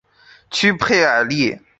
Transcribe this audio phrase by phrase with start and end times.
[0.49, 1.59] 屈佩尔利。